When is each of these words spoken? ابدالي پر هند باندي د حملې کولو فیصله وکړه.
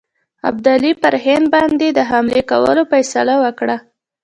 ابدالي 0.49 0.91
پر 1.01 1.13
هند 1.25 1.45
باندي 1.53 1.89
د 1.93 1.99
حملې 2.09 2.41
کولو 2.51 2.83
فیصله 2.91 3.35
وکړه. 3.43 3.77